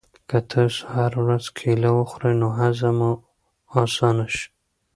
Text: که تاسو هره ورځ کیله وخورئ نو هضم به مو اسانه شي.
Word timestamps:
که 0.29 0.37
تاسو 0.51 0.81
هره 0.93 1.17
ورځ 1.25 1.45
کیله 1.57 1.89
وخورئ 1.97 2.33
نو 2.41 2.47
هضم 2.59 2.97
به 2.99 2.99
مو 2.99 3.11
اسانه 3.83 4.25
شي. 4.35 4.47